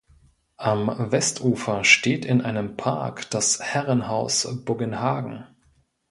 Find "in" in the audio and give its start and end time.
2.25-2.41